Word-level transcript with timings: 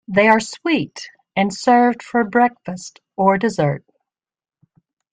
They 0.07 0.27
are 0.29 0.39
sweet 0.39 1.11
and 1.35 1.53
served 1.53 2.01
for 2.01 2.23
breakfast 2.23 2.99
or 3.17 3.37
dessert. 3.37 3.85